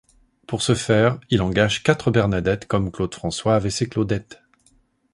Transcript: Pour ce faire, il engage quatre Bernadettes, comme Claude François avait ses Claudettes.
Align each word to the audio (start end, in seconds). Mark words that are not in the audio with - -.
Pour 0.47 0.63
ce 0.63 0.73
faire, 0.73 1.19
il 1.29 1.43
engage 1.43 1.83
quatre 1.83 2.09
Bernadettes, 2.09 2.65
comme 2.65 2.91
Claude 2.91 3.13
François 3.13 3.53
avait 3.53 3.69
ses 3.69 3.87
Claudettes. 3.87 4.41